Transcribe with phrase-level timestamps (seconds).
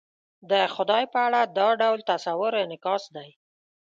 [0.49, 3.29] د خدای په اړه دا ډول تصور انعکاس دی.